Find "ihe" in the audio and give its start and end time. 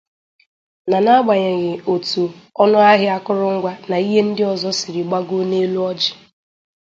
4.07-4.19